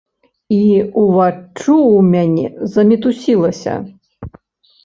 І 0.55 0.57
ўваччу 1.01 1.75
ў 1.97 1.99
мяне 2.13 2.47
замітусілася. 2.77 3.73